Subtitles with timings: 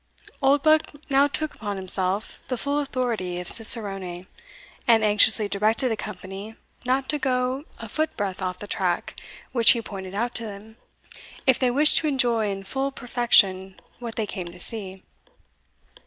[0.41, 4.25] Oldbuck now took upon himself the full authority of cicerone,
[4.87, 9.19] and anxiously directed the company not to go a foot breadth off the track
[9.51, 10.77] which he pointed out to them,
[11.45, 15.03] if they wished to enjoy in full perfection what they came to see.